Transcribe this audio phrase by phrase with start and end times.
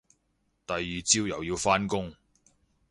[0.65, 2.11] 第二朝又要返工